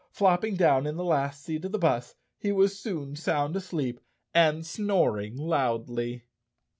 [0.09, 3.99] Flopping down in the last seat of the bus he was soon sound asleep
[4.33, 6.23] and snoring loudly.